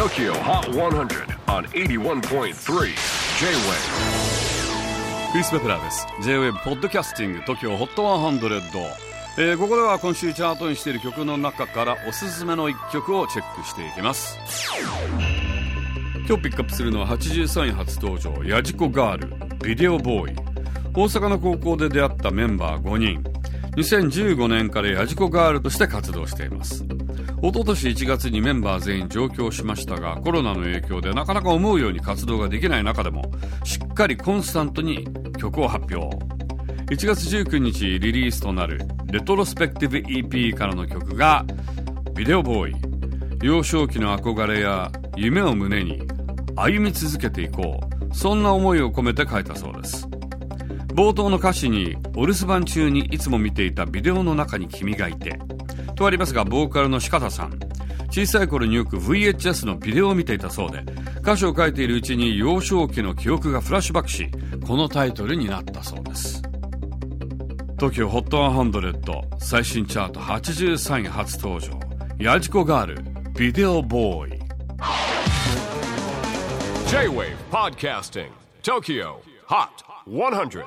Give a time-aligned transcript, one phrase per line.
[0.00, 2.52] TOKYO HOT 100 on 81.3 J-WAVE.
[5.30, 6.06] クリス・ベプラーです。
[6.22, 8.82] J-WAVE ポッドキャスティング TOKYO HOT 100、
[9.36, 14.38] えー、ここでは今週チャートにしている曲の中からおすすめの一曲をチェックしていきます。
[16.26, 20.36] 今日ピックアップするのは83位初登場ヤジコガールビデオボーイ。
[20.94, 23.22] 大阪の高校で出会ったメンバー5人。
[23.76, 26.86] 2015年からヤジコガールとして活動しています。
[27.42, 33.32] 一昨年1月にメンバー全員上京しましたがコロナの影響でなかなか思うように活動ができない中でも
[33.64, 35.08] しっかりコンスタントに
[35.38, 36.16] 曲を発表。
[36.90, 39.96] 1月19日リリースとなるレトロスペクティブ
[40.36, 41.46] EP からの曲が
[42.14, 42.76] ビデオボーイ。
[43.42, 46.02] 幼少期の憧れや夢を胸に
[46.56, 48.14] 歩み続けていこう。
[48.14, 50.06] そんな思いを込めて書いたそうです。
[50.88, 55.38] 冒頭の歌詞にお留守番中にいつも見ていたビデオの中に君がいて
[55.94, 57.58] とありますがボーカルの四方さん。
[58.10, 60.84] 小さい頃によく VHS のビデオを見ていたそうで
[61.20, 64.28] 歌詞を書いているうちに幼少期の記憶がフラッシュバックし
[64.66, 66.42] このタイトルになったそうです。
[67.76, 71.78] TOKYOHOT100 最新チャート83位初登場。
[72.18, 74.40] ヤジコガールビデオボーイ。
[76.88, 78.28] J-WAVE PODCASTING
[78.62, 79.14] TOKYO
[79.46, 79.68] HOT
[80.06, 80.64] 100